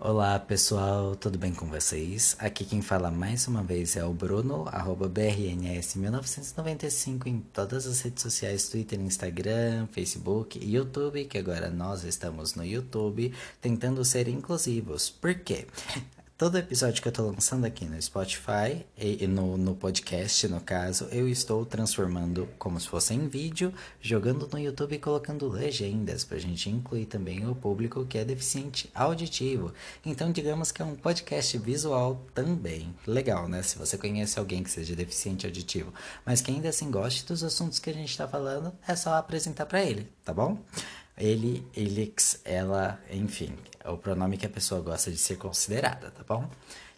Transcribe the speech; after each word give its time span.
Olá 0.00 0.38
pessoal, 0.38 1.16
tudo 1.16 1.36
bem 1.36 1.52
com 1.52 1.66
vocês? 1.66 2.36
Aqui 2.38 2.64
quem 2.64 2.80
fala 2.80 3.10
mais 3.10 3.48
uma 3.48 3.64
vez 3.64 3.96
é 3.96 4.04
o 4.04 4.12
Bruno, 4.12 4.64
arroba 4.68 5.10
BRNS1995 5.10 7.26
em 7.26 7.40
todas 7.40 7.84
as 7.84 8.00
redes 8.02 8.22
sociais, 8.22 8.68
Twitter, 8.68 9.00
Instagram, 9.00 9.88
Facebook 9.88 10.56
e 10.56 10.76
YouTube, 10.76 11.24
que 11.24 11.36
agora 11.36 11.68
nós 11.68 12.04
estamos 12.04 12.54
no 12.54 12.64
YouTube 12.64 13.34
tentando 13.60 14.04
ser 14.04 14.28
inclusivos. 14.28 15.10
Por 15.10 15.34
quê? 15.34 15.66
Todo 16.38 16.56
episódio 16.56 17.02
que 17.02 17.08
eu 17.08 17.12
tô 17.12 17.26
lançando 17.26 17.64
aqui 17.64 17.84
no 17.84 18.00
Spotify 18.00 18.86
e 18.96 19.26
no, 19.26 19.56
no 19.56 19.74
podcast, 19.74 20.46
no 20.46 20.60
caso, 20.60 21.08
eu 21.10 21.28
estou 21.28 21.66
transformando 21.66 22.48
como 22.60 22.78
se 22.78 22.86
fosse 22.86 23.12
em 23.12 23.26
vídeo, 23.26 23.74
jogando 24.00 24.48
no 24.52 24.56
YouTube 24.56 24.94
e 24.94 25.00
colocando 25.00 25.48
legendas 25.48 26.22
pra 26.22 26.38
gente 26.38 26.70
incluir 26.70 27.06
também 27.06 27.44
o 27.48 27.56
público 27.56 28.06
que 28.06 28.18
é 28.18 28.24
deficiente 28.24 28.88
auditivo. 28.94 29.72
Então, 30.06 30.30
digamos 30.30 30.70
que 30.70 30.80
é 30.80 30.84
um 30.84 30.94
podcast 30.94 31.58
visual 31.58 32.24
também. 32.32 32.94
Legal, 33.04 33.48
né? 33.48 33.60
Se 33.64 33.76
você 33.76 33.98
conhece 33.98 34.38
alguém 34.38 34.62
que 34.62 34.70
seja 34.70 34.94
deficiente 34.94 35.44
auditivo, 35.44 35.92
mas 36.24 36.40
que 36.40 36.52
ainda 36.52 36.68
assim 36.68 36.88
goste 36.88 37.26
dos 37.26 37.42
assuntos 37.42 37.80
que 37.80 37.90
a 37.90 37.94
gente 37.94 38.16
tá 38.16 38.28
falando, 38.28 38.72
é 38.86 38.94
só 38.94 39.14
apresentar 39.14 39.66
para 39.66 39.82
ele, 39.82 40.08
tá 40.24 40.32
bom? 40.32 40.56
Ele, 41.18 41.66
elix, 41.76 42.40
ela, 42.44 43.00
enfim, 43.10 43.54
é 43.82 43.90
o 43.90 43.98
pronome 43.98 44.36
que 44.36 44.46
a 44.46 44.50
pessoa 44.50 44.80
gosta 44.80 45.10
de 45.10 45.18
ser 45.18 45.36
considerada, 45.36 46.10
tá 46.10 46.22
bom? 46.26 46.48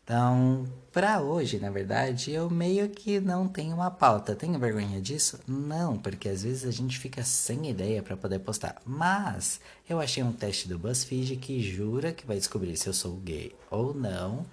Então, 0.04 0.66
para 0.92 1.20
hoje, 1.20 1.60
na 1.60 1.70
verdade, 1.70 2.32
eu 2.32 2.50
meio 2.50 2.88
que 2.88 3.20
não 3.20 3.46
tenho 3.46 3.76
uma 3.76 3.92
pauta. 3.92 4.34
Tenho 4.34 4.58
vergonha 4.58 5.00
disso? 5.00 5.38
Não, 5.46 5.96
porque 5.96 6.28
às 6.28 6.42
vezes 6.42 6.64
a 6.64 6.72
gente 6.72 6.98
fica 6.98 7.22
sem 7.22 7.70
ideia 7.70 8.02
para 8.02 8.16
poder 8.16 8.40
postar. 8.40 8.82
Mas 8.84 9.60
eu 9.88 10.00
achei 10.00 10.20
um 10.20 10.32
teste 10.32 10.66
do 10.66 10.76
BuzzFeed 10.76 11.36
que 11.36 11.62
jura 11.62 12.12
que 12.12 12.26
vai 12.26 12.38
descobrir 12.38 12.76
se 12.76 12.88
eu 12.88 12.92
sou 12.92 13.18
gay 13.18 13.54
ou 13.70 13.94
não 13.94 14.44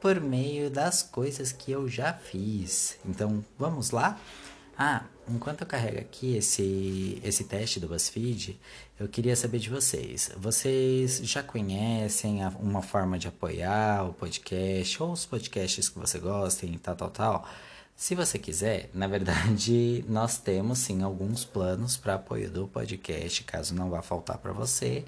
por 0.00 0.20
meio 0.20 0.68
das 0.68 1.00
coisas 1.00 1.52
que 1.52 1.70
eu 1.70 1.88
já 1.88 2.12
fiz. 2.12 2.98
Então, 3.06 3.44
vamos 3.56 3.92
lá? 3.92 4.18
Ah, 4.76 5.04
enquanto 5.28 5.62
eu 5.62 5.66
carrego 5.66 5.98
aqui 5.98 6.36
esse, 6.36 7.20
esse 7.24 7.44
teste 7.44 7.80
do 7.80 7.88
BuzzFeed, 7.88 8.58
eu 8.98 9.08
queria 9.08 9.34
saber 9.36 9.58
de 9.58 9.70
vocês. 9.70 10.30
Vocês 10.36 11.20
já 11.22 11.42
conhecem 11.42 12.42
a, 12.42 12.48
uma 12.50 12.82
forma 12.82 13.18
de 13.18 13.28
apoiar 13.28 14.08
o 14.08 14.12
podcast 14.12 15.02
ou 15.02 15.12
os 15.12 15.26
podcasts 15.26 15.88
que 15.88 15.98
você 15.98 16.18
gosta 16.18 16.66
e 16.66 16.78
tal, 16.78 16.96
tal, 16.96 17.10
tal? 17.10 17.48
Se 17.96 18.14
você 18.14 18.38
quiser, 18.38 18.90
na 18.92 19.06
verdade, 19.06 20.04
nós 20.08 20.38
temos 20.38 20.78
sim 20.78 21.02
alguns 21.02 21.44
planos 21.44 21.96
para 21.96 22.14
apoio 22.14 22.50
do 22.50 22.66
podcast, 22.68 23.44
caso 23.44 23.74
não 23.74 23.90
vá 23.90 24.02
faltar 24.02 24.38
para 24.38 24.52
você. 24.52 25.04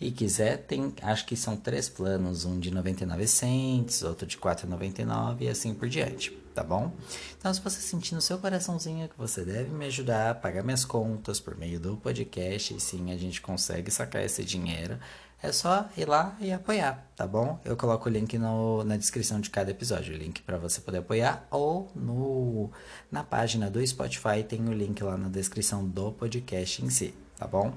E 0.00 0.10
quiser, 0.10 0.58
tem, 0.58 0.94
acho 1.02 1.26
que 1.26 1.36
são 1.36 1.56
três 1.56 1.88
planos, 1.88 2.46
um 2.46 2.58
de 2.58 2.70
99 2.70 3.26
cents, 3.26 4.02
outro 4.02 4.26
de 4.26 4.38
4,99 4.38 5.42
e 5.42 5.48
assim 5.48 5.74
por 5.74 5.88
diante 5.88 6.39
tá 6.54 6.62
bom? 6.62 6.92
Então, 7.38 7.52
se 7.52 7.60
você 7.60 7.80
sentir 7.80 8.14
no 8.14 8.20
seu 8.20 8.38
coraçãozinho 8.38 9.08
que 9.08 9.16
você 9.16 9.44
deve 9.44 9.70
me 9.70 9.86
ajudar 9.86 10.30
a 10.30 10.34
pagar 10.34 10.62
minhas 10.62 10.84
contas 10.84 11.40
por 11.40 11.56
meio 11.56 11.80
do 11.80 11.96
podcast, 11.96 12.74
e 12.74 12.80
sim 12.80 13.12
a 13.12 13.16
gente 13.16 13.40
consegue 13.40 13.90
sacar 13.90 14.24
esse 14.24 14.44
dinheiro, 14.44 14.98
é 15.42 15.50
só 15.52 15.88
ir 15.96 16.06
lá 16.06 16.36
e 16.38 16.52
apoiar, 16.52 17.06
tá 17.16 17.26
bom? 17.26 17.58
Eu 17.64 17.76
coloco 17.76 18.08
o 18.08 18.12
link 18.12 18.36
no, 18.36 18.84
na 18.84 18.96
descrição 18.96 19.40
de 19.40 19.48
cada 19.48 19.70
episódio, 19.70 20.14
o 20.14 20.18
link 20.18 20.42
para 20.42 20.58
você 20.58 20.80
poder 20.82 20.98
apoiar, 20.98 21.46
ou 21.50 21.90
no, 21.94 22.70
na 23.10 23.24
página 23.24 23.70
do 23.70 23.84
Spotify 23.86 24.44
tem 24.46 24.68
o 24.68 24.72
link 24.72 25.02
lá 25.02 25.16
na 25.16 25.28
descrição 25.28 25.86
do 25.86 26.12
podcast 26.12 26.84
em 26.84 26.90
si, 26.90 27.14
tá 27.38 27.46
bom? 27.46 27.72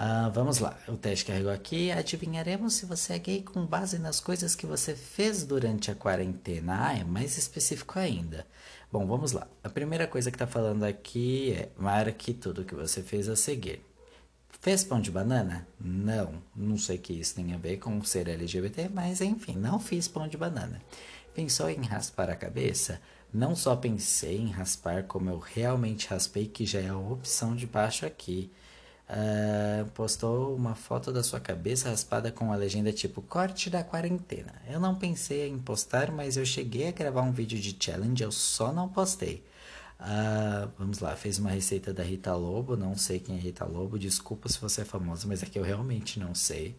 Uh, 0.00 0.32
vamos 0.32 0.60
lá, 0.60 0.78
o 0.88 0.96
teste 0.96 1.26
carregou 1.26 1.52
aqui. 1.52 1.92
Adivinharemos 1.92 2.72
se 2.72 2.86
você 2.86 3.12
é 3.12 3.18
gay 3.18 3.42
com 3.42 3.66
base 3.66 3.98
nas 3.98 4.18
coisas 4.18 4.54
que 4.54 4.64
você 4.64 4.94
fez 4.94 5.44
durante 5.44 5.90
a 5.90 5.94
quarentena. 5.94 6.86
Ah, 6.86 6.98
é 6.98 7.04
mais 7.04 7.36
específico 7.36 7.98
ainda. 7.98 8.46
Bom, 8.90 9.06
vamos 9.06 9.32
lá. 9.32 9.46
A 9.62 9.68
primeira 9.68 10.06
coisa 10.06 10.30
que 10.30 10.36
está 10.36 10.46
falando 10.46 10.84
aqui 10.84 11.52
é 11.52 11.68
marque 11.76 12.32
tudo 12.32 12.64
que 12.64 12.74
você 12.74 13.02
fez 13.02 13.28
a 13.28 13.36
seguir. 13.36 13.84
Fez 14.62 14.82
pão 14.82 15.02
de 15.02 15.10
banana? 15.10 15.68
Não. 15.78 16.42
Não 16.56 16.78
sei 16.78 16.96
que 16.96 17.12
isso 17.12 17.34
tem 17.34 17.52
a 17.52 17.58
ver 17.58 17.76
com 17.76 18.02
ser 18.02 18.26
LGBT, 18.26 18.88
mas 18.88 19.20
enfim, 19.20 19.54
não 19.54 19.78
fiz 19.78 20.08
pão 20.08 20.26
de 20.26 20.38
banana. 20.38 20.80
Pensou 21.34 21.68
em 21.68 21.82
raspar 21.82 22.30
a 22.30 22.36
cabeça? 22.36 23.02
Não 23.30 23.54
só 23.54 23.76
pensei 23.76 24.38
em 24.38 24.48
raspar, 24.48 25.04
como 25.04 25.28
eu 25.28 25.38
realmente 25.38 26.08
raspei, 26.08 26.46
que 26.46 26.64
já 26.64 26.80
é 26.80 26.88
a 26.88 26.96
opção 26.96 27.54
de 27.54 27.66
baixo 27.66 28.06
aqui 28.06 28.50
uh, 29.10 29.90
postou 29.90 30.54
uma 30.54 30.74
foto 30.74 31.12
da 31.12 31.22
sua 31.22 31.40
cabeça 31.40 31.90
raspada 31.90 32.30
com 32.30 32.52
a 32.52 32.56
legenda 32.56 32.92
tipo 32.92 33.20
corte 33.20 33.68
da 33.68 33.82
quarentena. 33.82 34.54
Eu 34.68 34.78
não 34.78 34.94
pensei 34.94 35.48
em 35.48 35.58
postar, 35.58 36.12
mas 36.12 36.36
eu 36.36 36.46
cheguei 36.46 36.88
a 36.88 36.92
gravar 36.92 37.22
um 37.22 37.32
vídeo 37.32 37.58
de 37.58 37.76
challenge, 37.78 38.22
eu 38.22 38.32
só 38.32 38.72
não 38.72 38.88
postei. 38.88 39.44
Uh, 39.98 40.70
vamos 40.78 41.00
lá, 41.00 41.14
fez 41.14 41.38
uma 41.38 41.50
receita 41.50 41.92
da 41.92 42.02
Rita 42.02 42.34
Lobo, 42.34 42.76
não 42.76 42.96
sei 42.96 43.18
quem 43.18 43.36
é 43.36 43.38
Rita 43.38 43.66
Lobo, 43.66 43.98
desculpa 43.98 44.48
se 44.48 44.58
você 44.58 44.80
é 44.80 44.84
famosa, 44.84 45.26
mas 45.26 45.42
é 45.42 45.46
que 45.46 45.58
eu 45.58 45.62
realmente 45.62 46.18
não 46.18 46.34
sei. 46.34 46.74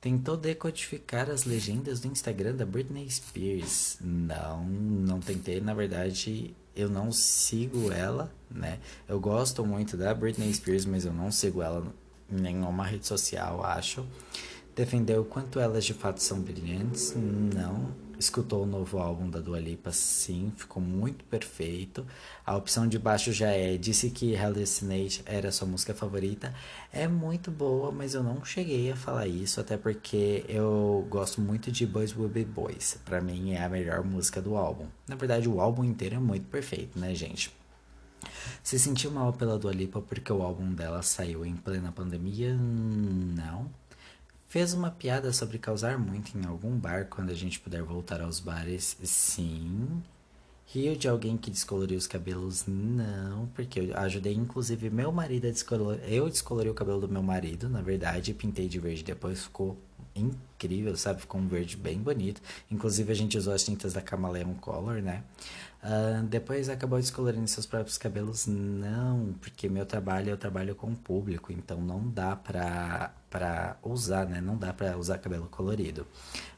Tentou 0.00 0.36
decodificar 0.36 1.28
as 1.28 1.44
legendas 1.44 1.98
do 1.98 2.06
Instagram 2.06 2.54
da 2.54 2.64
Britney 2.64 3.10
Spears. 3.10 3.98
Não, 4.00 4.64
não 4.64 5.18
tentei, 5.18 5.60
na 5.60 5.74
verdade, 5.74 6.54
eu 6.78 6.88
não 6.88 7.10
sigo 7.10 7.90
ela, 7.90 8.32
né? 8.48 8.78
Eu 9.08 9.18
gosto 9.18 9.66
muito 9.66 9.96
da 9.96 10.14
Britney 10.14 10.54
Spears, 10.54 10.86
mas 10.86 11.04
eu 11.04 11.12
não 11.12 11.32
sigo 11.32 11.60
ela 11.60 11.84
em 12.30 12.36
nenhuma 12.40 12.86
rede 12.86 13.04
social, 13.04 13.64
acho. 13.64 14.06
Defendeu 14.78 15.24
quanto 15.24 15.58
elas 15.58 15.84
de 15.84 15.92
fato 15.92 16.22
são 16.22 16.40
brilhantes? 16.40 17.12
Não. 17.16 17.88
Escutou 18.16 18.62
o 18.62 18.66
novo 18.66 18.98
álbum 18.98 19.28
da 19.28 19.40
Dua 19.40 19.58
Lipa? 19.58 19.90
Sim, 19.90 20.52
ficou 20.56 20.80
muito 20.80 21.24
perfeito. 21.24 22.06
A 22.46 22.56
opção 22.56 22.86
de 22.86 22.96
baixo 22.96 23.32
já 23.32 23.48
é. 23.48 23.76
Disse 23.76 24.08
que 24.08 24.36
Hallucinate 24.36 25.20
era 25.26 25.50
sua 25.50 25.66
música 25.66 25.92
favorita. 25.94 26.54
É 26.92 27.08
muito 27.08 27.50
boa, 27.50 27.90
mas 27.90 28.14
eu 28.14 28.22
não 28.22 28.44
cheguei 28.44 28.92
a 28.92 28.94
falar 28.94 29.26
isso, 29.26 29.60
até 29.60 29.76
porque 29.76 30.44
eu 30.48 31.04
gosto 31.10 31.40
muito 31.40 31.72
de 31.72 31.84
Boys 31.84 32.16
Will 32.16 32.28
Be 32.28 32.44
Boys. 32.44 33.00
Pra 33.04 33.20
mim 33.20 33.54
é 33.54 33.64
a 33.64 33.68
melhor 33.68 34.04
música 34.04 34.40
do 34.40 34.56
álbum. 34.56 34.86
Na 35.08 35.16
verdade, 35.16 35.48
o 35.48 35.60
álbum 35.60 35.82
inteiro 35.82 36.14
é 36.14 36.20
muito 36.20 36.46
perfeito, 36.46 36.96
né, 36.96 37.16
gente? 37.16 37.52
Se 38.62 38.78
sentiu 38.78 39.10
mal 39.10 39.32
pela 39.32 39.58
Dua 39.58 39.72
Lipa 39.72 40.00
porque 40.00 40.32
o 40.32 40.40
álbum 40.40 40.72
dela 40.72 41.02
saiu 41.02 41.44
em 41.44 41.56
plena 41.56 41.90
pandemia? 41.90 42.54
Não. 42.54 43.68
Fez 44.48 44.72
uma 44.72 44.90
piada 44.90 45.30
sobre 45.30 45.58
causar 45.58 45.98
muito 45.98 46.36
em 46.38 46.46
algum 46.46 46.74
bar 46.74 47.06
quando 47.10 47.28
a 47.28 47.34
gente 47.34 47.60
puder 47.60 47.82
voltar 47.82 48.22
aos 48.22 48.40
bares? 48.40 48.96
Sim. 49.04 50.02
Riu 50.66 50.96
de 50.96 51.06
alguém 51.06 51.36
que 51.36 51.50
descoloriu 51.50 51.98
os 51.98 52.06
cabelos? 52.06 52.64
Não, 52.66 53.46
porque 53.48 53.78
eu 53.78 53.96
ajudei 53.98 54.32
inclusive 54.32 54.88
meu 54.88 55.12
marido 55.12 55.48
a 55.48 55.50
descolorir. 55.50 56.02
Eu 56.10 56.30
descolori 56.30 56.70
o 56.70 56.74
cabelo 56.74 56.98
do 56.98 57.08
meu 57.08 57.22
marido, 57.22 57.68
na 57.68 57.82
verdade, 57.82 58.32
pintei 58.32 58.68
de 58.68 58.78
verde, 58.78 59.04
depois 59.04 59.44
ficou 59.44 59.76
incrível, 60.16 60.38
sabe? 60.96 61.20
Ficou 61.20 61.40
um 61.40 61.48
verde 61.48 61.76
bem 61.76 61.98
bonito. 61.98 62.40
Inclusive 62.70 63.12
a 63.12 63.14
gente 63.14 63.36
usou 63.36 63.52
as 63.52 63.62
tintas 63.62 63.92
da 63.92 64.00
Camaleon 64.00 64.54
Color, 64.54 65.02
né? 65.02 65.22
Uh, 65.82 66.24
depois 66.26 66.68
acabou 66.68 66.98
descolorindo 66.98 67.46
seus 67.46 67.64
próprios 67.64 67.96
cabelos? 67.96 68.46
Não, 68.46 69.34
porque 69.40 69.68
meu 69.68 69.86
trabalho 69.86 70.30
eu 70.30 70.36
trabalho 70.36 70.74
com 70.74 70.88
o 70.88 70.96
público, 70.96 71.52
então 71.52 71.80
não 71.80 72.08
dá 72.08 72.34
pra, 72.34 73.14
pra 73.30 73.76
usar, 73.82 74.26
né? 74.26 74.40
Não 74.40 74.56
dá 74.56 74.72
pra 74.72 74.96
usar 74.96 75.18
cabelo 75.18 75.46
colorido. 75.46 76.04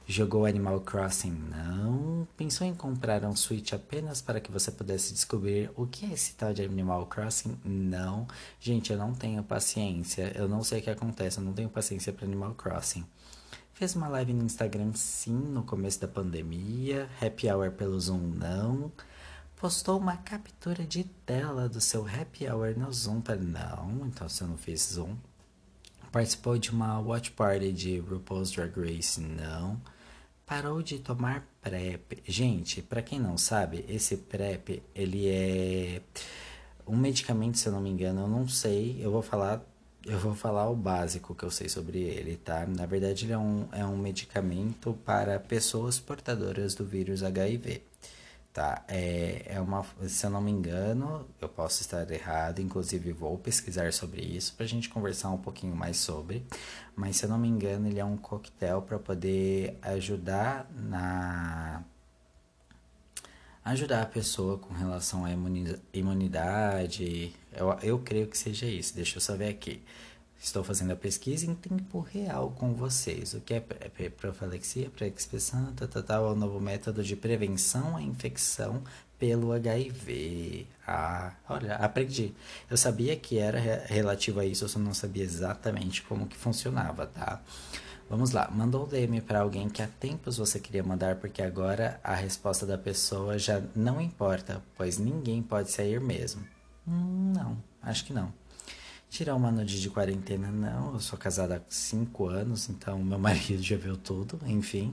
Jogou 0.07 0.45
Animal 0.45 0.81
Crossing? 0.81 1.31
Não. 1.31 2.27
Pensou 2.37 2.67
em 2.67 2.75
comprar 2.75 3.25
um 3.25 3.37
Switch 3.37 3.73
apenas 3.73 4.21
para 4.21 4.41
que 4.41 4.51
você 4.51 4.73
pudesse 4.73 5.13
descobrir 5.13 5.71
o 5.77 5.87
que 5.87 6.07
é 6.07 6.15
esse 6.15 6.35
tal 6.35 6.53
de 6.53 6.65
Animal 6.65 7.07
Crossing? 7.07 7.57
Não. 7.65 8.27
Gente, 8.59 8.91
eu 8.91 8.99
não 8.99 9.15
tenho 9.15 9.43
paciência. 9.45 10.33
Eu 10.35 10.49
não 10.49 10.65
sei 10.65 10.81
o 10.81 10.83
que 10.83 10.91
acontece, 10.91 11.39
eu 11.39 11.45
não 11.45 11.53
tenho 11.53 11.69
paciência 11.69 12.13
para 12.13 12.27
Animal 12.27 12.55
Crossing. 12.55 13.05
Fez 13.81 13.97
uma 13.97 14.09
live 14.09 14.35
no 14.35 14.45
Instagram, 14.45 14.93
sim, 14.93 15.33
no 15.33 15.63
começo 15.63 15.99
da 16.03 16.07
pandemia. 16.07 17.09
Happy 17.19 17.51
Hour 17.51 17.71
pelo 17.71 17.99
Zoom, 17.99 18.19
não 18.19 18.93
postou 19.57 19.99
uma 19.99 20.19
captura 20.19 20.85
de 20.85 21.05
tela 21.25 21.67
do 21.67 21.81
seu 21.81 22.07
happy 22.07 22.47
hour 22.47 22.79
no 22.79 22.93
Zoom. 22.93 23.23
Para 23.23 23.37
não, 23.37 24.07
então 24.07 24.29
você 24.29 24.45
não 24.45 24.59
fez 24.59 24.83
Zoom. 24.83 25.17
Participou 26.13 26.59
de 26.59 26.71
uma 26.71 27.01
watch 27.01 27.31
party 27.31 27.73
de 27.73 27.99
RuPaul's 28.01 28.51
Drag 28.51 28.71
Race? 28.79 29.19
Não. 29.19 29.81
Parou 30.45 30.83
de 30.83 30.99
tomar 30.99 31.49
PrEP. 31.63 32.23
Gente, 32.27 32.83
para 32.83 33.01
quem 33.01 33.19
não 33.19 33.39
sabe, 33.39 33.87
esse 33.89 34.15
PrEP, 34.15 34.83
ele 34.95 35.27
é 35.27 36.03
um 36.87 36.99
medicamento, 36.99 37.57
se 37.57 37.67
eu 37.67 37.73
não 37.73 37.81
me 37.81 37.89
engano, 37.89 38.21
eu 38.21 38.29
não 38.29 38.47
sei, 38.47 39.03
eu 39.03 39.11
vou 39.11 39.23
falar 39.23 39.65
eu 40.07 40.19
vou 40.19 40.35
falar 40.35 40.69
o 40.69 40.77
básico 40.77 41.35
que 41.35 41.45
eu 41.45 41.51
sei 41.51 41.69
sobre 41.69 41.99
ele, 41.99 42.37
tá? 42.37 42.67
Na 42.67 42.87
verdade, 42.87 43.27
ele 43.27 43.33
é 43.33 43.39
um, 43.39 43.69
é 43.73 43.85
um 43.85 43.97
medicamento 43.97 44.93
para 45.05 45.39
pessoas 45.39 45.99
portadoras 45.99 46.75
do 46.75 46.85
vírus 46.85 47.23
HIV 47.23 47.83
tá? 48.53 48.83
É, 48.89 49.43
é 49.47 49.61
uma, 49.61 49.85
se 50.07 50.27
eu 50.27 50.31
não 50.31 50.41
me 50.41 50.51
engano, 50.51 51.27
eu 51.41 51.49
posso 51.49 51.83
estar 51.83 52.09
errado, 52.11 52.61
inclusive 52.61 53.13
vou 53.13 53.39
pesquisar 53.39 53.93
sobre 53.93 54.23
isso 54.23 54.55
pra 54.57 54.67
gente 54.67 54.89
conversar 54.89 55.31
um 55.31 55.39
pouquinho 55.39 55.75
mais 55.75 55.97
sobre. 55.97 56.45
Mas 56.97 57.17
se 57.17 57.25
eu 57.25 57.31
não 57.31 57.39
me 57.39 57.49
engano, 57.49 57.89
ele 57.89 58.01
é 58.01 58.05
um 58.05 58.17
coquetel 58.17 58.83
para 58.83 58.99
poder 58.99 59.79
ajudar 59.83 60.71
na 60.75 61.83
ajudar 63.65 64.03
a 64.03 64.07
pessoa 64.07 64.59
com 64.59 64.73
relação 64.75 65.25
à 65.25 65.31
imunidade. 65.93 67.33
Eu, 67.53 67.77
eu 67.83 67.99
creio 67.99 68.27
que 68.27 68.39
seja 68.39 68.67
isso. 68.67 68.95
Deixa 68.95 69.17
eu 69.17 69.21
só 69.21 69.37
ver 69.37 69.49
aqui. 69.49 69.83
Estou 70.43 70.65
fazendo 70.65 70.93
a 70.93 70.97
pesquisa 70.97 71.45
em 71.45 71.55
tempo 71.55 72.01
real 72.01 72.51
com 72.59 72.73
vocês. 72.73 73.35
O 73.35 73.41
que 73.41 73.55
é 73.55 73.61
profilaxia, 74.09 74.89
pré-expressão, 74.89 75.75
tal, 75.75 76.29
é 76.29 76.33
o 76.33 76.35
novo 76.35 76.59
método 76.59 77.05
de 77.05 77.15
prevenção 77.15 77.97
à 77.97 78.03
infecção 78.03 78.83
pelo 79.19 79.53
HIV. 79.53 80.67
Ah, 80.89 81.35
olha, 81.47 81.77
aprendi. 81.77 82.35
Eu 82.71 82.79
sabia 82.79 83.15
que 83.17 83.39
era 83.39 83.61
relativo 83.87 84.41
a 84.41 84.47
isso, 84.47 84.65
eu 84.65 84.69
só 84.69 84.79
não 84.79 84.95
sabia 84.95 85.23
exatamente 85.23 86.03
como 86.03 86.27
que 86.27 86.37
funcionava, 86.37 87.07
tá? 87.07 87.43
Vamos 88.11 88.33
lá, 88.33 88.51
mandou 88.53 88.87
um 88.87 88.89
DM 88.89 89.21
para 89.21 89.39
alguém 89.39 89.69
que 89.69 89.81
há 89.81 89.87
tempos 89.87 90.37
você 90.37 90.59
queria 90.59 90.83
mandar, 90.83 91.15
porque 91.21 91.41
agora 91.41 92.01
a 92.03 92.13
resposta 92.13 92.67
da 92.67 92.77
pessoa 92.77 93.39
já 93.39 93.63
não 93.73 94.01
importa, 94.01 94.61
pois 94.77 94.99
ninguém 94.99 95.41
pode 95.41 95.71
sair 95.71 96.01
mesmo. 96.01 96.45
Hum, 96.89 97.33
não, 97.33 97.57
acho 97.81 98.05
que 98.05 98.13
não. 98.13 98.33
Tirar 99.09 99.37
uma 99.37 99.53
nude 99.53 99.81
de 99.81 99.89
quarentena, 99.89 100.51
não. 100.51 100.95
Eu 100.95 100.99
sou 100.99 101.17
casada 101.17 101.59
há 101.59 101.61
5 101.69 102.27
anos, 102.27 102.69
então 102.69 102.99
meu 102.99 103.19
marido 103.21 103.63
já 103.63 103.77
viu 103.77 103.97
tudo, 103.97 104.41
enfim. 104.45 104.93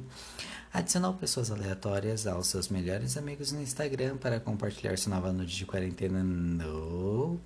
Adicionou 0.72 1.16
pessoas 1.16 1.50
aleatórias 1.50 2.28
aos 2.28 2.46
seus 2.46 2.68
melhores 2.70 3.18
amigos 3.18 3.52
no 3.52 3.60
Instagram 3.60 4.18
para 4.18 4.40
compartilhar 4.40 4.96
sua 4.96 5.16
nova 5.16 5.34
nude 5.34 5.56
de 5.56 5.66
quarentena, 5.66 6.24
não. 6.24 7.40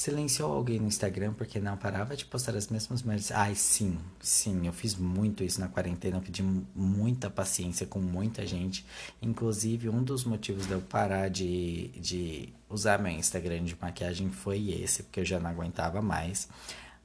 Silenciou 0.00 0.54
alguém 0.54 0.80
no 0.80 0.88
Instagram 0.88 1.34
porque 1.34 1.60
não 1.60 1.76
parava 1.76 2.16
de 2.16 2.24
postar 2.24 2.56
as 2.56 2.68
mesmas 2.68 3.02
merdas. 3.02 3.30
Ai, 3.32 3.54
sim, 3.54 3.98
sim, 4.18 4.66
eu 4.66 4.72
fiz 4.72 4.94
muito 4.94 5.44
isso 5.44 5.60
na 5.60 5.68
quarentena. 5.68 6.16
Eu 6.16 6.22
pedi 6.22 6.42
muita 6.42 7.28
paciência 7.28 7.86
com 7.86 7.98
muita 7.98 8.46
gente. 8.46 8.82
Inclusive, 9.20 9.90
um 9.90 10.02
dos 10.02 10.24
motivos 10.24 10.66
de 10.66 10.72
eu 10.72 10.80
parar 10.80 11.28
de, 11.28 11.88
de 11.88 12.48
usar 12.66 12.98
meu 12.98 13.12
Instagram 13.12 13.62
de 13.62 13.76
maquiagem 13.78 14.30
foi 14.30 14.70
esse, 14.70 15.02
porque 15.02 15.20
eu 15.20 15.24
já 15.26 15.38
não 15.38 15.50
aguentava 15.50 16.00
mais. 16.00 16.48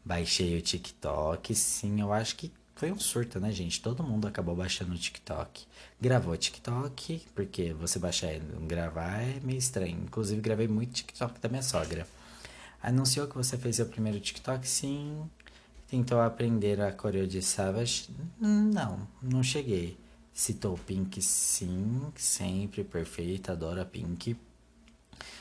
Baixei 0.06 0.57
o 0.57 0.62
TikTok. 0.62 1.53
Sim, 1.53 2.00
eu 2.00 2.13
acho 2.13 2.38
que 2.38 2.50
foi 2.75 2.94
um 2.94 3.00
surto, 3.00 3.41
né, 3.41 3.51
gente? 3.51 3.81
Todo 3.81 4.03
mundo 4.03 4.25
acabou 4.25 4.56
baixando 4.56 4.94
o 4.94 4.98
TikTok. 4.98 5.65
Gravou 6.00 6.33
o 6.33 6.38
TikTok, 6.38 7.24
porque 7.36 7.74
você 7.74 8.00
baixar 8.00 8.31
e 8.31 8.39
não 8.39 8.65
gravar 8.65 9.21
é 9.21 9.41
meio 9.44 9.59
estranho. 9.59 10.00
Inclusive, 10.01 10.39
gravei 10.39 10.69
muito 10.69 10.94
TikTok 10.94 11.41
da 11.41 11.50
minha 11.50 11.62
sogra. 11.62 12.07
Anunciou 12.85 13.25
que 13.25 13.35
você 13.35 13.57
fez 13.57 13.77
seu 13.77 13.87
primeiro 13.87 14.19
TikTok? 14.19 14.67
Sim. 14.67 15.27
Tentou 15.87 16.21
aprender 16.21 16.79
a 16.79 16.91
coreo 16.91 17.25
de 17.25 17.41
Savage? 17.41 18.11
Não, 18.39 19.07
não 19.19 19.41
cheguei. 19.41 19.97
Citou 20.31 20.77
Pink? 20.77 21.19
Sim, 21.19 22.13
sempre 22.15 22.83
perfeita, 22.83 23.53
adoro 23.53 23.81
a 23.81 23.85
Pink. 23.85 24.37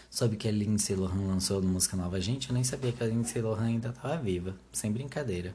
Soube 0.09 0.39
que 0.39 0.49
a 0.49 0.51
Lindsay 0.51 0.97
Lohan 0.97 1.27
lançou 1.27 1.61
música 1.61 1.99
nova. 1.99 2.19
Gente, 2.19 2.49
eu 2.49 2.55
nem 2.55 2.65
sabia 2.65 2.93
que 2.93 3.05
a 3.05 3.07
Lindsay 3.07 3.43
Lohan 3.43 3.67
ainda 3.67 3.91
estava 3.91 4.17
viva. 4.17 4.57
Sem 4.73 4.91
brincadeira. 4.91 5.55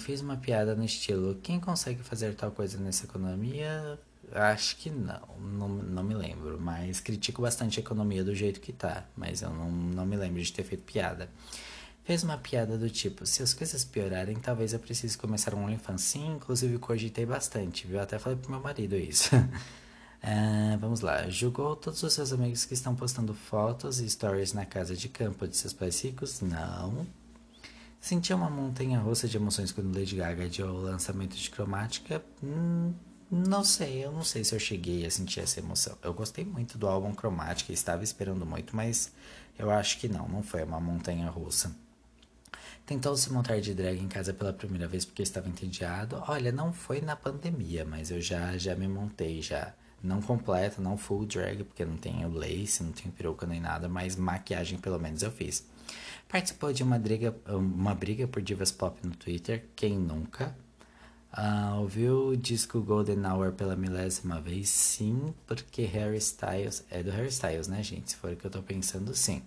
fiz 0.00 0.20
uma 0.20 0.36
piada 0.36 0.74
no 0.74 0.84
estilo: 0.84 1.34
quem 1.42 1.58
consegue 1.58 2.02
fazer 2.02 2.34
tal 2.34 2.50
coisa 2.50 2.76
nessa 2.76 3.06
economia 3.06 3.98
Acho 4.34 4.76
que 4.76 4.90
não, 4.90 5.20
não, 5.38 5.68
não 5.68 6.02
me 6.02 6.14
lembro, 6.14 6.60
mas 6.60 7.00
critico 7.00 7.42
bastante 7.42 7.78
a 7.78 7.82
economia 7.82 8.24
do 8.24 8.34
jeito 8.34 8.60
que 8.60 8.72
tá, 8.72 9.04
mas 9.16 9.42
eu 9.42 9.50
não, 9.50 9.70
não 9.70 10.06
me 10.06 10.16
lembro 10.16 10.42
de 10.42 10.52
ter 10.52 10.62
feito 10.64 10.84
piada. 10.84 11.28
Fez 12.04 12.24
uma 12.24 12.36
piada 12.36 12.76
do 12.76 12.90
tipo, 12.90 13.24
se 13.24 13.42
as 13.42 13.54
coisas 13.54 13.84
piorarem, 13.84 14.36
talvez 14.36 14.72
eu 14.72 14.80
precise 14.80 15.16
começar 15.16 15.54
um 15.54 15.64
OnlyFans. 15.64 16.02
Sim, 16.02 16.34
inclusive 16.34 16.76
cogitei 16.78 17.24
bastante, 17.24 17.86
viu? 17.86 18.00
Até 18.00 18.18
falei 18.18 18.36
pro 18.36 18.50
meu 18.50 18.60
marido 18.60 18.96
isso. 18.96 19.36
uh, 19.36 20.78
vamos 20.80 21.00
lá. 21.00 21.28
Julgou 21.28 21.76
todos 21.76 22.02
os 22.02 22.12
seus 22.12 22.32
amigos 22.32 22.64
que 22.64 22.74
estão 22.74 22.96
postando 22.96 23.32
fotos 23.32 24.00
e 24.00 24.10
stories 24.10 24.52
na 24.52 24.66
casa 24.66 24.96
de 24.96 25.08
campo 25.08 25.46
de 25.46 25.56
seus 25.56 25.72
pais 25.72 26.02
ricos? 26.02 26.40
Não. 26.40 27.06
Sentiu 28.00 28.36
uma 28.36 28.50
montanha 28.50 28.98
russa 28.98 29.28
de 29.28 29.36
emoções 29.36 29.70
quando 29.70 29.96
Lady 29.96 30.16
Gaga 30.16 30.46
adiou 30.46 30.70
o 30.70 30.82
lançamento 30.82 31.36
de 31.36 31.48
Cromática? 31.50 32.20
Hum, 32.42 32.92
não 33.34 33.64
sei, 33.64 34.04
eu 34.04 34.12
não 34.12 34.22
sei 34.22 34.44
se 34.44 34.54
eu 34.54 34.58
cheguei 34.60 35.06
a 35.06 35.10
sentir 35.10 35.40
essa 35.40 35.58
emoção. 35.58 35.96
Eu 36.02 36.12
gostei 36.12 36.44
muito 36.44 36.76
do 36.76 36.86
álbum 36.86 37.14
Cromática, 37.14 37.72
estava 37.72 38.04
esperando 38.04 38.44
muito, 38.44 38.76
mas 38.76 39.10
eu 39.58 39.70
acho 39.70 39.98
que 39.98 40.06
não, 40.06 40.28
não 40.28 40.42
foi 40.42 40.62
uma 40.62 40.78
montanha 40.78 41.30
russa. 41.30 41.74
Tentou 42.84 43.16
se 43.16 43.32
montar 43.32 43.58
de 43.58 43.72
drag 43.72 43.98
em 43.98 44.06
casa 44.06 44.34
pela 44.34 44.52
primeira 44.52 44.86
vez 44.86 45.06
porque 45.06 45.22
estava 45.22 45.48
entediado. 45.48 46.22
Olha, 46.28 46.52
não 46.52 46.74
foi 46.74 47.00
na 47.00 47.16
pandemia, 47.16 47.86
mas 47.86 48.10
eu 48.10 48.20
já 48.20 48.58
já 48.58 48.74
me 48.74 48.86
montei 48.86 49.40
já. 49.40 49.72
Não 50.02 50.20
completa, 50.20 50.82
não 50.82 50.98
full 50.98 51.24
drag, 51.24 51.64
porque 51.64 51.86
não 51.86 51.96
tenho 51.96 52.28
lace, 52.28 52.82
não 52.82 52.92
tenho 52.92 53.12
peruca 53.12 53.46
nem 53.46 53.60
nada, 53.60 53.88
mas 53.88 54.14
maquiagem 54.14 54.78
pelo 54.78 54.98
menos 54.98 55.22
eu 55.22 55.32
fiz. 55.32 55.66
Participou 56.28 56.70
de 56.70 56.82
uma 56.82 56.98
briga, 56.98 57.34
uma 57.48 57.94
briga 57.94 58.28
por 58.28 58.42
divas 58.42 58.70
pop 58.70 58.98
no 59.02 59.14
Twitter, 59.16 59.64
quem 59.74 59.96
nunca? 59.98 60.54
Uh, 61.36 61.80
ouviu 61.80 62.28
o 62.28 62.36
disco 62.36 62.82
Golden 62.82 63.24
Hour 63.24 63.52
pela 63.52 63.74
milésima 63.74 64.38
vez? 64.38 64.68
Sim, 64.68 65.32
porque 65.46 65.82
Harry 65.84 66.18
Styles. 66.18 66.84
É 66.90 67.02
do 67.02 67.10
Harry 67.10 67.28
Styles, 67.28 67.68
né, 67.68 67.82
gente? 67.82 68.10
Se 68.10 68.16
for 68.16 68.32
o 68.32 68.36
que 68.36 68.44
eu 68.44 68.50
tô 68.50 68.62
pensando, 68.62 69.14
sim. 69.14 69.42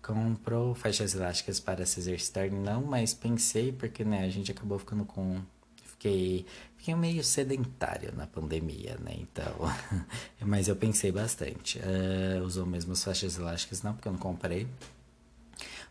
Comprou 0.00 0.74
faixas 0.74 1.14
elásticas 1.14 1.60
para 1.60 1.84
se 1.84 2.00
exercitar? 2.00 2.50
Não, 2.50 2.82
mas 2.82 3.12
pensei, 3.12 3.72
porque, 3.72 4.04
né, 4.04 4.24
a 4.24 4.30
gente 4.30 4.50
acabou 4.50 4.78
ficando 4.78 5.04
com. 5.04 5.40
Fiquei, 5.84 6.46
fiquei 6.76 6.94
meio 6.94 7.22
sedentário 7.22 8.12
na 8.16 8.26
pandemia, 8.26 8.96
né? 8.98 9.14
Então. 9.18 9.54
mas 10.40 10.66
eu 10.66 10.74
pensei 10.74 11.12
bastante. 11.12 11.78
Uh, 11.78 12.42
usou 12.42 12.64
mesmo 12.64 12.92
as 12.94 13.04
faixas 13.04 13.36
elásticas? 13.36 13.82
Não, 13.82 13.92
porque 13.92 14.08
eu 14.08 14.12
não 14.12 14.18
comprei. 14.18 14.66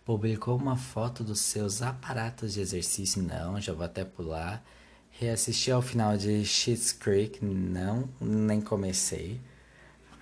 Publicou 0.03 0.57
uma 0.57 0.75
foto 0.75 1.23
dos 1.23 1.39
seus 1.39 1.83
aparatos 1.83 2.53
de 2.53 2.59
exercício? 2.59 3.21
Não, 3.21 3.61
já 3.61 3.71
vou 3.71 3.85
até 3.85 4.03
pular. 4.03 4.63
Reassisti 5.21 5.69
ao 5.69 5.83
final 5.83 6.17
de 6.17 6.43
Schitt's 6.43 6.91
Creek, 6.91 7.45
não, 7.45 8.09
nem 8.19 8.59
comecei. 8.59 9.39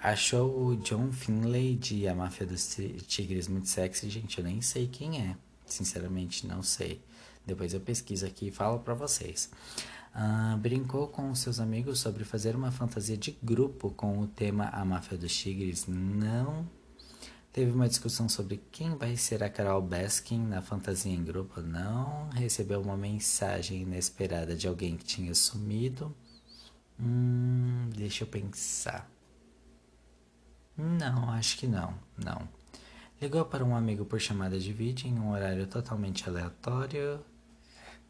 Achou 0.03 0.67
o 0.67 0.75
John 0.75 1.09
Finlay 1.13 1.77
de 1.77 2.05
A 2.05 2.13
Máfia 2.13 2.45
dos 2.45 2.77
Tigres 3.07 3.47
muito 3.47 3.69
sexy? 3.69 4.09
Gente, 4.09 4.39
eu 4.39 4.43
nem 4.43 4.61
sei 4.61 4.89
quem 4.89 5.21
é. 5.21 5.37
Sinceramente, 5.65 6.45
não 6.45 6.61
sei. 6.61 7.01
Depois 7.45 7.73
eu 7.73 7.79
pesquiso 7.79 8.25
aqui 8.25 8.47
e 8.47 8.51
falo 8.51 8.79
pra 8.79 8.93
vocês. 8.93 9.49
Uh, 10.13 10.57
brincou 10.57 11.07
com 11.07 11.33
seus 11.33 11.61
amigos 11.61 12.01
sobre 12.01 12.25
fazer 12.25 12.53
uma 12.53 12.69
fantasia 12.69 13.15
de 13.15 13.37
grupo 13.41 13.91
com 13.91 14.19
o 14.19 14.27
tema 14.27 14.65
A 14.65 14.83
Máfia 14.83 15.17
dos 15.17 15.33
Tigres? 15.33 15.85
Não 15.87 16.67
Teve 17.51 17.71
uma 17.71 17.89
discussão 17.89 18.29
sobre 18.29 18.61
quem 18.71 18.95
vai 18.95 19.17
ser 19.17 19.43
a 19.43 19.49
Carol 19.49 19.81
Baskin 19.81 20.39
na 20.39 20.61
fantasia 20.61 21.11
em 21.11 21.23
grupo. 21.23 21.61
Não. 21.61 22.29
Recebeu 22.29 22.79
uma 22.79 22.95
mensagem 22.95 23.81
inesperada 23.81 24.55
de 24.55 24.67
alguém 24.67 24.95
que 24.95 25.03
tinha 25.03 25.33
sumido. 25.33 26.15
Hum, 26.99 27.89
deixa 27.95 28.23
eu 28.23 28.27
pensar. 28.27 29.09
Não, 30.77 31.31
acho 31.31 31.57
que 31.57 31.67
não. 31.67 31.93
Não. 32.15 32.47
Ligou 33.19 33.43
para 33.43 33.65
um 33.65 33.75
amigo 33.75 34.05
por 34.05 34.19
chamada 34.19 34.59
de 34.59 34.71
vídeo 34.71 35.07
em 35.07 35.19
um 35.19 35.31
horário 35.31 35.65
totalmente 35.65 36.29
aleatório. 36.29 37.19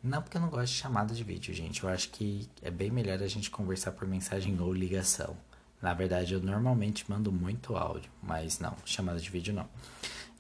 Não, 0.03 0.22
porque 0.22 0.38
eu 0.38 0.41
não 0.41 0.50
gosto 0.50 0.74
de 0.74 0.79
chamada 0.79 1.13
de 1.13 1.24
vídeo, 1.24 1.53
gente. 1.53 1.84
Eu 1.84 1.89
acho 1.89 2.10
que 2.10 2.48
é 2.62 2.69
bem 2.69 2.91
melhor 2.91 3.24
a 3.24 3.27
gente 3.27 3.50
conversar 3.50 3.93
por 3.93 4.08
mensagem 4.08 4.60
ou 4.60 4.74
ligação. 4.74 5.36
Na 5.81 5.93
verdade, 5.93 6.33
eu 6.33 6.41
normalmente 6.41 7.09
mando 7.09 7.31
muito 7.31 7.75
áudio, 7.75 8.12
mas 8.21 8.59
não, 8.59 8.75
chamada 8.86 9.19
de 9.19 9.29
vídeo 9.29 9.53
não. 9.53 9.67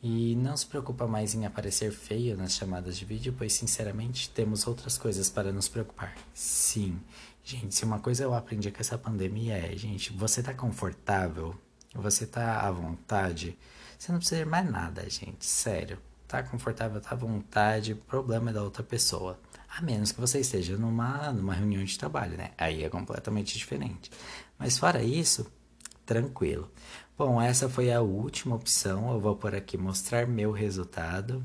E 0.01 0.35
não 0.35 0.55
se 0.55 0.65
preocupa 0.65 1.07
mais 1.07 1.35
em 1.35 1.45
aparecer 1.45 1.91
feio 1.91 2.37
nas 2.37 2.53
chamadas 2.53 2.97
de 2.97 3.03
vídeo, 3.03 3.35
pois 3.37 3.53
sinceramente 3.53 4.29
temos 4.29 4.65
outras 4.65 4.97
coisas 4.97 5.29
para 5.29 5.51
nos 5.51 5.67
preocupar. 5.67 6.15
Sim, 6.33 6.99
gente, 7.43 7.75
se 7.75 7.83
uma 7.83 7.99
coisa 7.99 8.23
eu 8.23 8.33
aprendi 8.33 8.71
com 8.71 8.79
essa 8.79 8.97
pandemia 8.97 9.57
é, 9.57 9.75
gente, 9.75 10.13
você 10.13 10.41
tá 10.41 10.53
confortável, 10.53 11.53
você 11.93 12.25
tá 12.25 12.61
à 12.61 12.71
vontade, 12.71 13.57
você 13.97 14.11
não 14.11 14.19
precisa 14.19 14.43
de 14.43 14.49
mais 14.49 14.69
nada, 14.69 15.09
gente, 15.09 15.45
sério. 15.45 15.99
Tá 16.27 16.43
confortável, 16.43 17.01
tá 17.01 17.11
à 17.11 17.15
vontade, 17.15 17.95
problema 17.95 18.51
é 18.51 18.53
da 18.53 18.63
outra 18.63 18.83
pessoa. 18.83 19.37
A 19.69 19.81
menos 19.81 20.11
que 20.11 20.19
você 20.19 20.39
esteja 20.39 20.75
numa, 20.77 21.31
numa 21.31 21.53
reunião 21.53 21.83
de 21.83 21.97
trabalho, 21.97 22.37
né? 22.37 22.51
Aí 22.57 22.83
é 22.83 22.89
completamente 22.89 23.57
diferente. 23.57 24.11
Mas 24.57 24.77
fora 24.77 25.03
isso, 25.03 25.49
tranquilo. 26.05 26.71
Bom, 27.17 27.41
essa 27.41 27.69
foi 27.69 27.91
a 27.91 28.01
última 28.01 28.55
opção. 28.55 29.11
Eu 29.11 29.19
vou 29.19 29.35
por 29.35 29.53
aqui 29.53 29.77
mostrar 29.77 30.27
meu 30.27 30.51
resultado. 30.51 31.43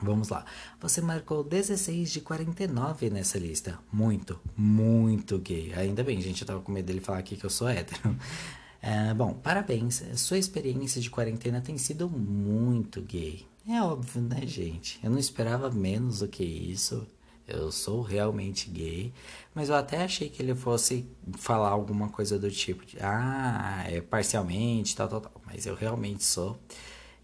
Vamos 0.00 0.28
lá. 0.28 0.44
Você 0.80 1.00
marcou 1.00 1.42
16 1.42 2.10
de 2.10 2.20
49 2.20 3.10
nessa 3.10 3.38
lista. 3.38 3.78
Muito, 3.92 4.38
muito 4.56 5.38
gay. 5.38 5.72
Ainda 5.74 6.04
bem, 6.04 6.20
gente. 6.20 6.42
Eu 6.42 6.46
tava 6.46 6.60
com 6.60 6.70
medo 6.70 6.86
dele 6.86 7.00
falar 7.00 7.18
aqui 7.18 7.36
que 7.36 7.44
eu 7.44 7.50
sou 7.50 7.68
hétero. 7.68 8.16
É, 8.80 9.12
bom, 9.12 9.34
parabéns. 9.34 10.04
Sua 10.14 10.38
experiência 10.38 11.00
de 11.00 11.10
quarentena 11.10 11.60
tem 11.60 11.76
sido 11.76 12.08
muito 12.08 13.02
gay. 13.02 13.44
É 13.68 13.82
óbvio, 13.82 14.22
né, 14.22 14.46
gente? 14.46 15.00
Eu 15.02 15.10
não 15.10 15.18
esperava 15.18 15.68
menos 15.68 16.20
do 16.20 16.28
que 16.28 16.44
isso. 16.44 17.04
Eu 17.48 17.72
sou 17.72 18.02
realmente 18.02 18.68
gay, 18.68 19.12
mas 19.54 19.70
eu 19.70 19.74
até 19.74 20.04
achei 20.04 20.28
que 20.28 20.42
ele 20.42 20.54
fosse 20.54 21.06
falar 21.38 21.70
alguma 21.70 22.10
coisa 22.10 22.38
do 22.38 22.50
tipo 22.50 22.84
de, 22.84 22.98
ah, 23.00 23.84
é 23.88 24.00
parcialmente, 24.02 24.94
tal, 24.94 25.08
tal, 25.08 25.20
tal. 25.22 25.42
Mas 25.46 25.64
eu 25.64 25.74
realmente 25.74 26.22
sou. 26.24 26.60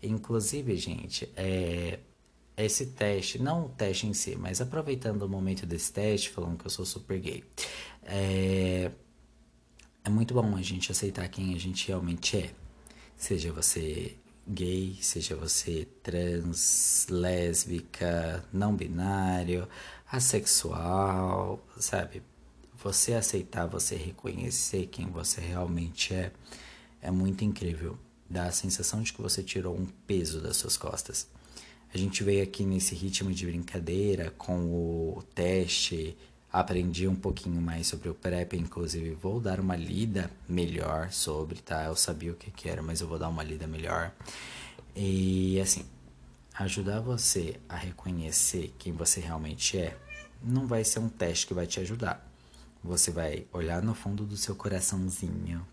Inclusive, 0.02 0.76
gente, 0.76 1.30
é, 1.36 1.98
esse 2.56 2.86
teste, 2.86 3.40
não 3.40 3.66
o 3.66 3.68
teste 3.68 4.06
em 4.06 4.14
si, 4.14 4.36
mas 4.36 4.60
aproveitando 4.60 5.22
o 5.22 5.28
momento 5.28 5.66
desse 5.66 5.92
teste, 5.92 6.30
falando 6.30 6.58
que 6.58 6.66
eu 6.66 6.70
sou 6.70 6.84
super 6.84 7.18
gay, 7.20 7.44
é, 8.02 8.90
é 10.04 10.10
muito 10.10 10.34
bom 10.34 10.56
a 10.56 10.62
gente 10.62 10.90
aceitar 10.92 11.28
quem 11.28 11.54
a 11.54 11.58
gente 11.58 11.88
realmente 11.88 12.36
é. 12.38 12.50
Seja 13.16 13.52
você 13.52 14.16
gay, 14.46 14.98
seja 15.00 15.34
você 15.34 15.88
trans, 16.02 17.06
lésbica, 17.08 18.44
não 18.52 18.76
binário, 18.76 19.66
assexual, 20.16 21.60
sabe? 21.76 22.22
Você 22.82 23.14
aceitar, 23.14 23.66
você 23.66 23.96
reconhecer 23.96 24.86
quem 24.86 25.06
você 25.06 25.40
realmente 25.40 26.14
é, 26.14 26.30
é 27.02 27.10
muito 27.10 27.44
incrível. 27.44 27.98
Dá 28.28 28.44
a 28.44 28.52
sensação 28.52 29.02
de 29.02 29.12
que 29.12 29.20
você 29.20 29.42
tirou 29.42 29.76
um 29.76 29.86
peso 30.06 30.40
das 30.40 30.56
suas 30.56 30.76
costas. 30.76 31.28
A 31.92 31.98
gente 31.98 32.22
veio 32.22 32.42
aqui 32.42 32.64
nesse 32.64 32.94
ritmo 32.94 33.32
de 33.32 33.46
brincadeira 33.46 34.32
com 34.38 34.56
o 34.72 35.22
teste, 35.34 36.16
aprendi 36.52 37.08
um 37.08 37.16
pouquinho 37.16 37.60
mais 37.60 37.86
sobre 37.86 38.08
o 38.08 38.14
PrEP, 38.14 38.54
inclusive 38.54 39.14
vou 39.14 39.40
dar 39.40 39.58
uma 39.58 39.76
lida 39.76 40.30
melhor 40.48 41.10
sobre, 41.10 41.60
tá? 41.60 41.84
Eu 41.84 41.96
sabia 41.96 42.32
o 42.32 42.36
que, 42.36 42.50
que 42.50 42.68
era, 42.68 42.82
mas 42.82 43.00
eu 43.00 43.08
vou 43.08 43.18
dar 43.18 43.28
uma 43.28 43.42
lida 43.42 43.66
melhor. 43.66 44.12
E 44.94 45.60
assim, 45.60 45.84
ajudar 46.54 47.00
você 47.00 47.56
a 47.68 47.76
reconhecer 47.76 48.72
quem 48.78 48.92
você 48.92 49.20
realmente 49.20 49.78
é 49.78 49.96
não 50.44 50.66
vai 50.66 50.84
ser 50.84 50.98
um 50.98 51.08
teste 51.08 51.46
que 51.46 51.54
vai 51.54 51.66
te 51.66 51.80
ajudar. 51.80 52.24
Você 52.82 53.10
vai 53.10 53.46
olhar 53.52 53.82
no 53.82 53.94
fundo 53.94 54.26
do 54.26 54.36
seu 54.36 54.54
coraçãozinho, 54.54 55.66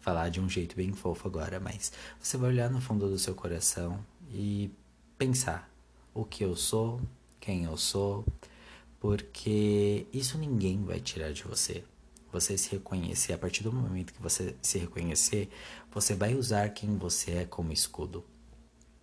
falar 0.00 0.30
de 0.30 0.40
um 0.40 0.48
jeito 0.48 0.74
bem 0.74 0.92
fofo 0.92 1.28
agora, 1.28 1.60
mas 1.60 1.92
você 2.20 2.36
vai 2.36 2.50
olhar 2.50 2.68
no 2.68 2.80
fundo 2.80 3.08
do 3.08 3.18
seu 3.18 3.34
coração 3.34 4.04
e 4.32 4.70
pensar 5.16 5.70
o 6.12 6.24
que 6.24 6.44
eu 6.44 6.56
sou, 6.56 7.00
quem 7.38 7.64
eu 7.64 7.76
sou, 7.76 8.24
porque 8.98 10.06
isso 10.12 10.36
ninguém 10.38 10.82
vai 10.84 10.98
tirar 10.98 11.32
de 11.32 11.44
você. 11.44 11.84
Você 12.32 12.56
se 12.58 12.70
reconhecer, 12.70 13.32
a 13.32 13.38
partir 13.38 13.62
do 13.62 13.72
momento 13.72 14.12
que 14.12 14.22
você 14.22 14.54
se 14.60 14.78
reconhecer, 14.78 15.48
você 15.90 16.14
vai 16.14 16.34
usar 16.34 16.68
quem 16.70 16.96
você 16.96 17.32
é 17.32 17.44
como 17.44 17.72
escudo. 17.72 18.24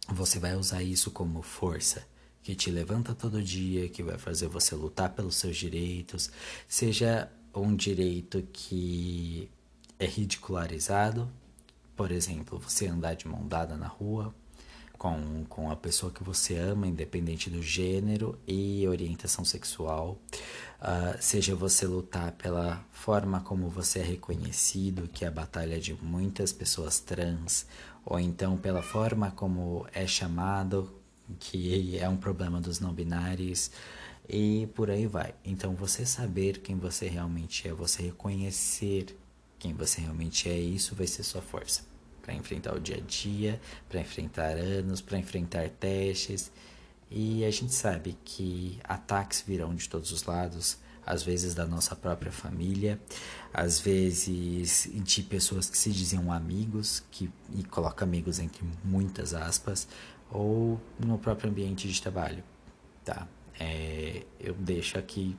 Você 0.10 0.40
vai 0.40 0.56
usar 0.56 0.82
isso 0.82 1.12
como 1.12 1.42
força 1.42 2.06
que 2.48 2.56
te 2.56 2.72
levanta 2.72 3.13
todo 3.13 3.44
dia, 3.44 3.89
que 3.89 4.01
vai 4.01 4.18
fazer 4.18 4.48
você 4.48 4.74
lutar 4.74 5.10
pelos 5.10 5.36
seus 5.36 5.58
direitos, 5.58 6.32
seja 6.66 7.30
um 7.54 7.75
direito 7.75 8.42
que 8.54 9.51
é 10.00 10.06
ridicularizado, 10.06 11.30
por 11.94 12.10
exemplo, 12.10 12.58
você 12.58 12.88
andar 12.88 13.16
de 13.16 13.27
mão 13.27 13.46
dada 13.46 13.75
na 13.75 13.88
rua 13.88 14.34
com, 14.98 15.44
com 15.50 15.70
a 15.70 15.75
pessoa 15.75 16.10
que 16.10 16.24
você 16.24 16.58
ama, 16.58 16.88
independente 16.88 17.50
do 17.50 17.62
gênero 17.62 18.39
e 18.48 18.88
orientação 18.88 19.44
sexual, 19.44 20.18
uh, 20.80 21.18
seja 21.20 21.54
você 21.54 21.86
lutar 21.86 22.32
pela 22.32 22.82
forma 22.94 23.42
como 23.42 23.68
você 23.68 24.00
é 24.00 24.04
reconhecido, 24.04 25.10
que 25.10 25.25
é 25.25 25.27
a 25.27 25.32
batalha 25.32 25.82
de 25.82 25.94
muitas 26.01 26.54
pessoas 26.54 26.98
trans, 27.01 27.66
ou 28.06 28.18
então 28.18 28.56
pela 28.56 28.82
forma 28.82 29.32
como 29.32 29.86
é 29.94 30.08
chamado 30.08 30.98
que 31.40 31.98
é 31.98 32.08
um 32.08 32.18
problema 32.18 32.60
dos 32.62 32.80
não 32.80 32.94
binários 32.94 33.72
e 34.28 34.68
por 34.76 34.90
aí 34.90 35.08
vai. 35.08 35.34
Então, 35.44 35.74
você 35.76 36.06
saber 36.06 36.60
quem 36.60 36.78
você 36.78 37.08
realmente 37.08 37.68
é, 37.68 37.74
você 37.74 38.04
reconhecer 38.04 39.16
quem 39.60 39.74
você 39.74 40.02
realmente 40.02 40.50
é, 40.50 40.58
isso 40.58 40.96
vai 40.96 41.08
ser 41.08 41.24
sua 41.24 41.42
força 41.42 41.82
para 42.22 42.34
enfrentar 42.34 42.76
o 42.76 42.80
dia 42.80 42.98
a 42.98 43.00
dia, 43.00 43.60
para 43.88 44.02
enfrentar 44.02 44.58
anos, 44.58 45.02
para 45.02 45.18
enfrentar 45.18 45.70
testes. 45.70 46.52
E 47.10 47.46
a 47.46 47.52
gente 47.52 47.74
sabe 47.74 48.18
que 48.26 48.80
ataques 48.84 49.42
virão 49.48 49.74
de 49.74 49.88
todos 49.88 50.12
os 50.12 50.24
lados, 50.24 50.78
às 51.06 51.24
vezes 51.24 51.56
da 51.56 51.66
nossa 51.66 51.96
própria 51.96 52.32
família, 52.34 53.00
às 53.54 53.80
vezes 53.80 54.90
de 54.94 55.24
pessoas 55.24 55.70
que 55.70 55.78
se 55.78 55.90
diziam 55.90 56.30
amigos, 56.30 57.02
que 57.10 57.32
e 57.56 57.64
coloca 57.64 58.04
amigos 58.04 58.40
entre 58.40 58.62
muitas 58.84 59.34
aspas, 59.34 59.88
ou 60.32 60.80
no 61.00 61.18
próprio 61.18 61.50
ambiente 61.50 61.88
de 61.88 62.02
trabalho, 62.02 62.44
tá? 63.04 63.28
É, 63.60 64.24
eu 64.40 64.54
deixo 64.54 64.98
aqui 64.98 65.36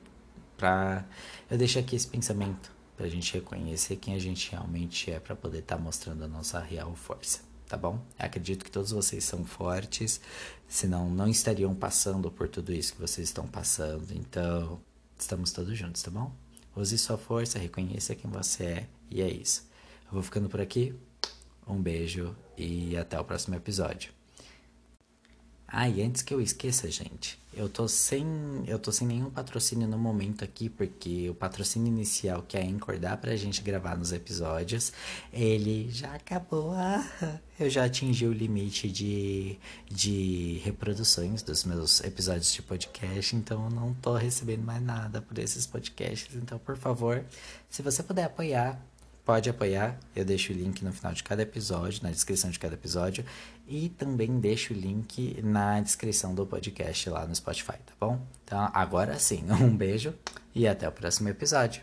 para 0.56 1.06
eu 1.48 1.56
deixo 1.56 1.78
aqui 1.78 1.94
esse 1.94 2.06
pensamento 2.06 2.72
para 2.96 3.06
a 3.06 3.08
gente 3.08 3.32
reconhecer 3.32 3.96
quem 3.96 4.14
a 4.14 4.18
gente 4.18 4.50
realmente 4.50 5.10
é 5.10 5.20
para 5.20 5.36
poder 5.36 5.60
estar 5.60 5.76
tá 5.76 5.82
mostrando 5.82 6.24
a 6.24 6.28
nossa 6.28 6.58
real 6.58 6.94
força, 6.96 7.40
tá 7.68 7.76
bom? 7.76 8.04
Acredito 8.18 8.64
que 8.64 8.70
todos 8.70 8.90
vocês 8.90 9.22
são 9.22 9.44
fortes, 9.44 10.20
senão 10.66 11.08
não 11.08 11.28
estariam 11.28 11.72
passando 11.76 12.28
por 12.28 12.48
tudo 12.48 12.72
isso 12.72 12.94
que 12.94 13.00
vocês 13.00 13.28
estão 13.28 13.46
passando. 13.46 14.12
Então, 14.12 14.80
estamos 15.16 15.52
todos 15.52 15.78
juntos, 15.78 16.02
tá 16.02 16.10
bom? 16.10 16.32
Use 16.74 16.98
sua 16.98 17.16
força, 17.16 17.56
reconheça 17.58 18.16
quem 18.16 18.28
você 18.28 18.64
é 18.64 18.88
e 19.08 19.22
é 19.22 19.30
isso. 19.30 19.68
Eu 20.06 20.14
vou 20.14 20.22
ficando 20.22 20.48
por 20.48 20.60
aqui. 20.60 20.92
Um 21.66 21.80
beijo 21.80 22.34
e 22.56 22.96
até 22.96 23.20
o 23.20 23.24
próximo 23.24 23.54
episódio. 23.54 24.17
Ah, 25.70 25.86
e 25.86 26.02
antes 26.02 26.22
que 26.22 26.32
eu 26.32 26.40
esqueça, 26.40 26.90
gente, 26.90 27.38
eu 27.52 27.68
tô 27.68 27.86
sem, 27.86 28.24
eu 28.66 28.78
tô 28.78 28.90
sem 28.90 29.06
nenhum 29.06 29.28
patrocínio 29.28 29.86
no 29.86 29.98
momento 29.98 30.42
aqui, 30.42 30.70
porque 30.70 31.28
o 31.28 31.34
patrocínio 31.34 31.88
inicial 31.88 32.42
que 32.42 32.56
a 32.56 32.60
Anchor 32.62 32.98
dá 32.98 33.14
pra 33.18 33.36
gente 33.36 33.60
gravar 33.60 33.94
nos 33.94 34.10
episódios, 34.10 34.92
ele 35.30 35.90
já 35.90 36.14
acabou. 36.14 36.72
Eu 37.60 37.68
já 37.68 37.86
atingi 37.86 38.24
o 38.24 38.32
limite 38.32 38.88
de, 38.88 39.58
de 39.90 40.60
reproduções 40.64 41.42
dos 41.42 41.64
meus 41.64 42.00
episódios 42.04 42.52
de 42.52 42.62
podcast, 42.62 43.34
então 43.34 43.64
eu 43.64 43.70
não 43.70 43.92
tô 43.94 44.14
recebendo 44.14 44.62
mais 44.62 44.80
nada 44.80 45.20
por 45.20 45.36
esses 45.40 45.66
podcasts. 45.66 46.36
Então, 46.36 46.56
por 46.60 46.76
favor, 46.76 47.24
se 47.68 47.82
você 47.82 48.00
puder 48.00 48.26
apoiar, 48.26 48.80
pode 49.28 49.50
apoiar. 49.50 50.00
Eu 50.16 50.24
deixo 50.24 50.54
o 50.54 50.56
link 50.56 50.82
no 50.82 50.90
final 50.90 51.12
de 51.12 51.22
cada 51.22 51.42
episódio, 51.42 52.02
na 52.02 52.10
descrição 52.10 52.48
de 52.48 52.58
cada 52.58 52.72
episódio. 52.72 53.26
E 53.68 53.90
também 53.90 54.40
deixo 54.40 54.72
o 54.72 54.76
link 54.76 55.40
na 55.42 55.78
descrição 55.80 56.34
do 56.34 56.46
podcast 56.46 57.10
lá 57.10 57.26
no 57.26 57.34
Spotify, 57.34 57.76
tá 57.84 57.92
bom? 58.00 58.18
Então, 58.42 58.70
agora 58.72 59.18
sim, 59.18 59.44
um 59.60 59.76
beijo 59.76 60.14
e 60.54 60.66
até 60.66 60.88
o 60.88 60.92
próximo 60.92 61.28
episódio. 61.28 61.82